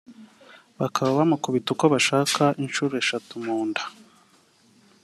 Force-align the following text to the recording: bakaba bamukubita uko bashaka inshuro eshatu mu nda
bakaba 0.79 1.09
bamukubita 1.17 1.67
uko 1.73 1.85
bashaka 1.93 2.43
inshuro 2.63 2.93
eshatu 3.01 3.31
mu 3.45 3.57
nda 3.67 3.83